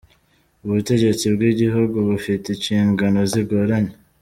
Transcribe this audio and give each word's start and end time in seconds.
Ubutegetsi 0.65 1.25
bwigihugu 1.35 1.97
bufite 2.09 2.45
incingano 2.51 3.19
zigoranye. 3.31 3.93